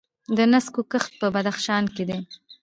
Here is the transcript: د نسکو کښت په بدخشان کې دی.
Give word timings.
د 0.37 0.39
نسکو 0.51 0.81
کښت 0.91 1.11
په 1.21 1.27
بدخشان 1.35 1.83
کې 1.95 2.03
دی. 2.09 2.19